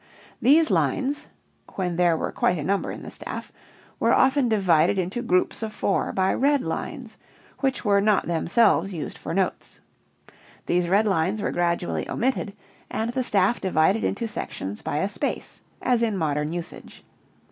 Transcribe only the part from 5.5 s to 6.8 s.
of four by red